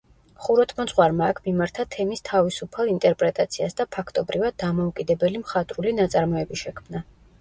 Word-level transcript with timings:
ხუროთმოძღვარმა 0.43 1.25
აქ 1.33 1.41
მიმართა 1.47 1.85
თემის 1.95 2.23
თავისუფალ 2.31 2.91
ინტერპრეტაციას 2.93 3.77
და 3.83 3.87
ფაქტობრივად 3.97 4.57
დამოუკიდებელი 4.65 5.43
მხატვრული 5.45 5.95
ნაწარმოები 6.01 6.59
შექმნა. 6.65 7.05